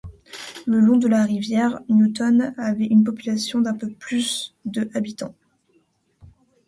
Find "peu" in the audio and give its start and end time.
3.75-3.87